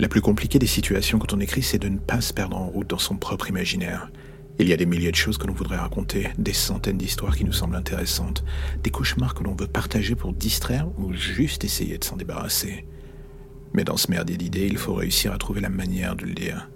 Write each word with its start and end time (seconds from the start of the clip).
La 0.00 0.06
plus 0.06 0.20
compliquée 0.20 0.60
des 0.60 0.68
situations 0.68 1.18
quand 1.18 1.32
on 1.32 1.40
écrit, 1.40 1.62
c'est 1.62 1.80
de 1.80 1.88
ne 1.88 1.98
pas 1.98 2.20
se 2.20 2.32
perdre 2.32 2.56
en 2.56 2.68
route 2.68 2.86
dans 2.86 2.98
son 2.98 3.16
propre 3.16 3.48
imaginaire. 3.48 4.12
Il 4.60 4.68
y 4.68 4.72
a 4.72 4.76
des 4.76 4.86
milliers 4.86 5.10
de 5.10 5.16
choses 5.16 5.38
que 5.38 5.46
l'on 5.48 5.54
voudrait 5.54 5.76
raconter, 5.76 6.28
des 6.38 6.52
centaines 6.52 6.98
d'histoires 6.98 7.36
qui 7.36 7.44
nous 7.44 7.52
semblent 7.52 7.74
intéressantes, 7.74 8.44
des 8.84 8.90
cauchemars 8.90 9.34
que 9.34 9.42
l'on 9.42 9.56
veut 9.56 9.66
partager 9.66 10.14
pour 10.14 10.32
distraire 10.32 10.86
ou 10.98 11.12
juste 11.14 11.64
essayer 11.64 11.98
de 11.98 12.04
s'en 12.04 12.16
débarrasser. 12.16 12.86
Mais 13.72 13.82
dans 13.82 13.96
ce 13.96 14.10
merdier 14.10 14.36
d'idées, 14.36 14.68
il 14.68 14.78
faut 14.78 14.94
réussir 14.94 15.32
à 15.32 15.38
trouver 15.38 15.60
la 15.60 15.68
manière 15.68 16.14
de 16.14 16.26
le 16.26 16.34
dire, 16.34 16.70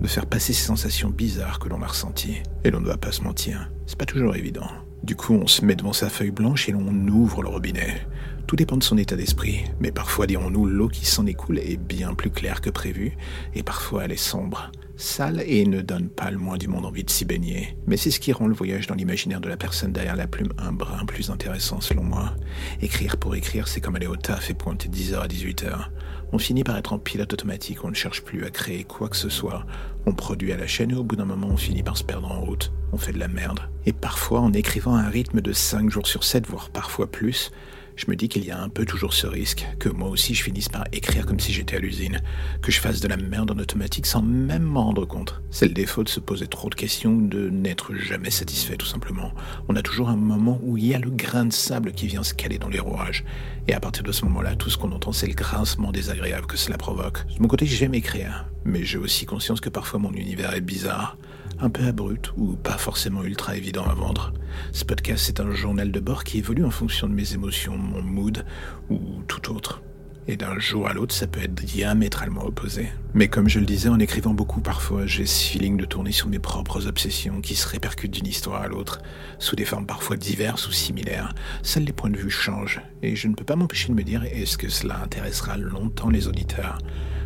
de 0.00 0.06
faire 0.06 0.26
passer 0.26 0.52
ces 0.52 0.64
sensations 0.64 1.10
bizarres 1.10 1.58
que 1.58 1.68
l'on 1.68 1.82
a 1.82 1.86
ressenties. 1.86 2.42
Et 2.62 2.70
l'on 2.70 2.78
ne 2.78 2.84
doit 2.84 2.96
pas 2.96 3.10
se 3.10 3.22
mentir, 3.22 3.72
c'est 3.86 3.98
pas 3.98 4.06
toujours 4.06 4.36
évident. 4.36 4.68
Du 5.02 5.16
coup, 5.16 5.34
on 5.34 5.46
se 5.46 5.64
met 5.64 5.76
devant 5.76 5.92
sa 5.92 6.10
feuille 6.10 6.30
blanche 6.30 6.68
et 6.68 6.72
l'on 6.72 6.86
ouvre 7.08 7.42
le 7.42 7.48
robinet. 7.48 8.06
Tout 8.46 8.56
dépend 8.56 8.76
de 8.76 8.82
son 8.82 8.98
état 8.98 9.16
d'esprit, 9.16 9.64
mais 9.80 9.92
parfois, 9.92 10.26
dirons-nous, 10.26 10.66
l'eau 10.66 10.88
qui 10.88 11.06
s'en 11.06 11.26
écoule 11.26 11.58
est 11.58 11.76
bien 11.76 12.14
plus 12.14 12.30
claire 12.30 12.60
que 12.60 12.70
prévu, 12.70 13.16
et 13.54 13.62
parfois 13.62 14.04
elle 14.04 14.12
est 14.12 14.16
sombre 14.16 14.70
sale 14.98 15.42
et 15.46 15.64
ne 15.64 15.80
donne 15.80 16.08
pas 16.08 16.30
le 16.30 16.38
moins 16.38 16.58
du 16.58 16.68
monde 16.68 16.84
envie 16.84 17.04
de 17.04 17.10
s'y 17.10 17.24
baigner. 17.24 17.76
Mais 17.86 17.96
c'est 17.96 18.10
ce 18.10 18.20
qui 18.20 18.32
rend 18.32 18.48
le 18.48 18.54
voyage 18.54 18.88
dans 18.88 18.94
l'imaginaire 18.94 19.40
de 19.40 19.48
la 19.48 19.56
personne 19.56 19.92
derrière 19.92 20.16
la 20.16 20.26
plume 20.26 20.52
un 20.58 20.72
brin 20.72 21.06
plus 21.06 21.30
intéressant 21.30 21.80
selon 21.80 22.02
moi. 22.02 22.34
Écrire 22.82 23.16
pour 23.16 23.34
écrire, 23.34 23.68
c'est 23.68 23.80
comme 23.80 23.96
aller 23.96 24.06
au 24.06 24.16
taf 24.16 24.50
et 24.50 24.54
pointer 24.54 24.88
10h 24.88 25.20
à 25.20 25.28
18h. 25.28 25.88
On 26.32 26.38
finit 26.38 26.64
par 26.64 26.76
être 26.76 26.92
en 26.92 26.98
pilote 26.98 27.32
automatique, 27.32 27.84
on 27.84 27.88
ne 27.88 27.94
cherche 27.94 28.22
plus 28.22 28.44
à 28.44 28.50
créer 28.50 28.84
quoi 28.84 29.08
que 29.08 29.16
ce 29.16 29.30
soit. 29.30 29.64
On 30.04 30.12
produit 30.12 30.52
à 30.52 30.56
la 30.56 30.66
chaîne 30.66 30.90
et 30.90 30.94
au 30.94 31.04
bout 31.04 31.16
d'un 31.16 31.24
moment, 31.24 31.48
on 31.48 31.56
finit 31.56 31.82
par 31.82 31.96
se 31.96 32.04
perdre 32.04 32.30
en 32.30 32.40
route. 32.40 32.72
On 32.92 32.98
fait 32.98 33.12
de 33.12 33.18
la 33.18 33.28
merde. 33.28 33.60
Et 33.86 33.92
parfois, 33.92 34.40
en 34.40 34.52
écrivant 34.52 34.96
à 34.96 35.00
un 35.00 35.08
rythme 35.08 35.40
de 35.40 35.52
5 35.52 35.90
jours 35.90 36.06
sur 36.06 36.24
7, 36.24 36.46
voire 36.46 36.70
parfois 36.70 37.10
plus, 37.10 37.50
je 37.98 38.04
me 38.08 38.14
dis 38.14 38.28
qu'il 38.28 38.44
y 38.44 38.52
a 38.52 38.62
un 38.62 38.68
peu 38.68 38.84
toujours 38.84 39.12
ce 39.12 39.26
risque, 39.26 39.66
que 39.80 39.88
moi 39.88 40.08
aussi 40.08 40.32
je 40.32 40.44
finisse 40.44 40.68
par 40.68 40.84
écrire 40.92 41.26
comme 41.26 41.40
si 41.40 41.52
j'étais 41.52 41.76
à 41.76 41.80
l'usine, 41.80 42.22
que 42.62 42.70
je 42.70 42.78
fasse 42.78 43.00
de 43.00 43.08
la 43.08 43.16
merde 43.16 43.50
en 43.50 43.58
automatique 43.58 44.06
sans 44.06 44.22
même 44.22 44.62
m'en 44.62 44.84
rendre 44.84 45.04
compte. 45.04 45.42
C'est 45.50 45.66
le 45.66 45.74
défaut 45.74 46.04
de 46.04 46.08
se 46.08 46.20
poser 46.20 46.46
trop 46.46 46.70
de 46.70 46.76
questions, 46.76 47.16
de 47.16 47.50
n'être 47.50 47.94
jamais 47.94 48.30
satisfait 48.30 48.76
tout 48.76 48.86
simplement. 48.86 49.32
On 49.68 49.74
a 49.74 49.82
toujours 49.82 50.10
un 50.10 50.16
moment 50.16 50.60
où 50.62 50.76
il 50.76 50.86
y 50.86 50.94
a 50.94 51.00
le 51.00 51.10
grain 51.10 51.44
de 51.46 51.52
sable 51.52 51.90
qui 51.90 52.06
vient 52.06 52.22
se 52.22 52.34
caler 52.34 52.58
dans 52.58 52.68
les 52.68 52.78
rouages. 52.78 53.24
Et 53.66 53.74
à 53.74 53.80
partir 53.80 54.04
de 54.04 54.12
ce 54.12 54.24
moment-là, 54.26 54.54
tout 54.54 54.70
ce 54.70 54.78
qu'on 54.78 54.92
entend, 54.92 55.12
c'est 55.12 55.26
le 55.26 55.34
grincement 55.34 55.90
désagréable 55.90 56.46
que 56.46 56.56
cela 56.56 56.78
provoque. 56.78 57.26
De 57.26 57.42
mon 57.42 57.48
côté, 57.48 57.66
j'aime 57.66 57.94
écrire, 57.94 58.46
mais 58.64 58.84
j'ai 58.84 58.98
aussi 58.98 59.26
conscience 59.26 59.60
que 59.60 59.68
parfois 59.68 59.98
mon 59.98 60.12
univers 60.12 60.54
est 60.54 60.60
bizarre 60.60 61.16
un 61.60 61.70
peu 61.70 61.84
abrupt 61.84 62.32
ou 62.36 62.56
pas 62.56 62.78
forcément 62.78 63.24
ultra 63.24 63.56
évident 63.56 63.84
à 63.84 63.94
vendre. 63.94 64.32
Ce 64.72 64.84
podcast, 64.84 65.40
un 65.40 65.52
journal 65.52 65.90
de 65.90 66.00
bord 66.00 66.24
qui 66.24 66.38
évolue 66.38 66.64
en 66.64 66.70
fonction 66.70 67.08
de 67.08 67.14
mes 67.14 67.34
émotions, 67.34 67.76
mon 67.76 68.02
mood 68.02 68.44
ou 68.90 68.98
tout 69.26 69.52
autre. 69.52 69.82
Et 70.30 70.36
d'un 70.36 70.58
jour 70.58 70.86
à 70.86 70.92
l'autre, 70.92 71.14
ça 71.14 71.26
peut 71.26 71.40
être 71.40 71.54
diamétralement 71.54 72.44
opposé. 72.44 72.90
Mais 73.14 73.28
comme 73.28 73.48
je 73.48 73.60
le 73.60 73.64
disais 73.64 73.88
en 73.88 73.98
écrivant 73.98 74.34
beaucoup 74.34 74.60
parfois, 74.60 75.06
j'ai 75.06 75.24
ce 75.24 75.42
feeling 75.42 75.78
de 75.78 75.86
tourner 75.86 76.12
sur 76.12 76.28
mes 76.28 76.38
propres 76.38 76.86
obsessions 76.86 77.40
qui 77.40 77.54
se 77.54 77.66
répercutent 77.66 78.12
d'une 78.12 78.26
histoire 78.26 78.60
à 78.60 78.68
l'autre, 78.68 79.00
sous 79.38 79.56
des 79.56 79.64
formes 79.64 79.86
parfois 79.86 80.18
diverses 80.18 80.68
ou 80.68 80.72
similaires. 80.72 81.34
Seuls 81.62 81.84
les 81.84 81.94
points 81.94 82.10
de 82.10 82.18
vue 82.18 82.30
changent, 82.30 82.82
et 83.02 83.16
je 83.16 83.26
ne 83.26 83.34
peux 83.34 83.44
pas 83.44 83.56
m'empêcher 83.56 83.88
de 83.88 83.94
me 83.94 84.02
dire 84.02 84.22
est-ce 84.24 84.58
que 84.58 84.68
cela 84.68 85.00
intéressera 85.02 85.56
longtemps 85.56 86.10
les 86.10 86.28
auditeurs? 86.28 86.78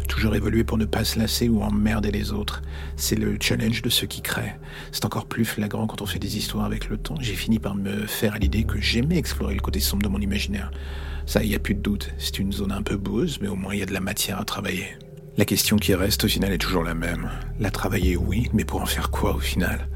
Toujours 0.09 0.35
évoluer 0.35 0.65
pour 0.65 0.79
ne 0.79 0.85
pas 0.85 1.05
se 1.05 1.19
lasser 1.19 1.49
ou 1.49 1.63
emmerder 1.63 2.11
les 2.11 2.33
autres. 2.33 2.63
C'est 2.97 3.17
le 3.17 3.37
challenge 3.41 3.83
de 3.83 3.89
ceux 3.89 4.07
qui 4.07 4.21
créent. 4.21 4.57
C'est 4.93 5.05
encore 5.05 5.27
plus 5.27 5.45
flagrant 5.45 5.87
quand 5.87 6.03
on 6.03 6.07
fait 6.07 6.19
des 6.19 6.37
histoires 6.37 6.65
avec 6.65 6.89
le 6.89 6.99
temps. 6.99 7.17
J'ai 7.21 7.35
fini 7.35 7.59
par 7.59 7.75
me 7.75 8.07
faire 8.07 8.35
à 8.35 8.39
l'idée 8.39 8.65
que 8.65 8.81
j'aimais 8.81 9.17
explorer 9.17 9.55
le 9.55 9.61
côté 9.61 9.81
sombre 9.81 10.03
de 10.03 10.09
mon 10.09 10.21
imaginaire. 10.21 10.71
Ça, 11.27 11.43
il 11.43 11.49
n'y 11.49 11.55
a 11.55 11.61
plus 11.61 11.75
de 11.75 11.81
doute. 11.81 12.11
C'est 12.19 12.39
une 12.39 12.53
zone 12.53 12.73
un 12.73 12.83
peu 12.83 12.97
boueuse, 12.97 13.39
mais 13.41 13.49
au 13.49 13.57
moins 13.57 13.75
il 13.75 13.81
y 13.81 13.83
a 13.83 13.87
de 13.87 13.95
la 13.95 14.01
matière 14.01 14.41
à 14.41 14.45
travailler. 14.45 14.97
La 15.39 15.47
question 15.47 15.77
qui 15.77 15.95
reste 15.95 16.25
au 16.25 16.29
final 16.29 16.53
est 16.53 16.59
toujours 16.59 16.83
la 16.83 16.95
même. 16.95 17.31
La 17.59 17.71
travailler, 17.71 18.17
oui, 18.17 18.51
mais 18.53 18.65
pour 18.65 18.83
en 18.83 18.87
faire 18.87 19.11
quoi 19.11 19.35
au 19.35 19.41
final? 19.41 19.89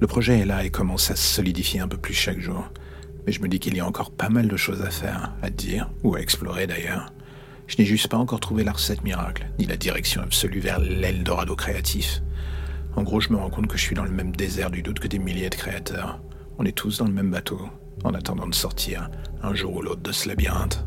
Le 0.00 0.06
projet 0.06 0.40
est 0.40 0.44
là 0.44 0.64
et 0.64 0.70
commence 0.70 1.10
à 1.10 1.16
se 1.16 1.34
solidifier 1.34 1.80
un 1.80 1.88
peu 1.88 1.96
plus 1.96 2.12
chaque 2.12 2.40
jour. 2.40 2.68
Mais 3.24 3.32
je 3.32 3.40
me 3.40 3.48
dis 3.48 3.60
qu'il 3.60 3.76
y 3.76 3.80
a 3.80 3.86
encore 3.86 4.10
pas 4.10 4.28
mal 4.28 4.48
de 4.48 4.56
choses 4.56 4.82
à 4.82 4.90
faire, 4.90 5.32
à 5.40 5.48
dire, 5.48 5.88
ou 6.02 6.16
à 6.16 6.20
explorer 6.20 6.66
d'ailleurs. 6.66 7.12
Je 7.66 7.76
n'ai 7.78 7.84
juste 7.84 8.08
pas 8.08 8.16
encore 8.16 8.40
trouvé 8.40 8.64
la 8.64 8.72
recette 8.72 9.02
miracle, 9.04 9.46
ni 9.58 9.66
la 9.66 9.76
direction 9.76 10.22
absolue 10.22 10.60
vers 10.60 10.78
l'Eldorado 10.78 11.56
créatif. 11.56 12.22
En 12.96 13.02
gros, 13.02 13.20
je 13.20 13.30
me 13.30 13.36
rends 13.36 13.50
compte 13.50 13.68
que 13.68 13.78
je 13.78 13.82
suis 13.82 13.94
dans 13.94 14.04
le 14.04 14.10
même 14.10 14.34
désert 14.36 14.70
du 14.70 14.82
doute 14.82 14.98
que 14.98 15.08
des 15.08 15.18
milliers 15.18 15.48
de 15.48 15.54
créateurs. 15.54 16.20
On 16.58 16.64
est 16.64 16.76
tous 16.76 16.98
dans 16.98 17.06
le 17.06 17.12
même 17.12 17.30
bateau, 17.30 17.60
en 18.04 18.12
attendant 18.14 18.46
de 18.46 18.54
sortir, 18.54 19.08
un 19.42 19.54
jour 19.54 19.76
ou 19.76 19.82
l'autre, 19.82 20.02
de 20.02 20.12
ce 20.12 20.28
labyrinthe. 20.28 20.84